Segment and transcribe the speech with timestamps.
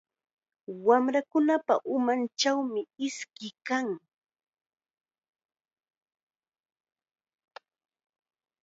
[0.85, 3.87] Wamrakunapa umanchawmi iski kan.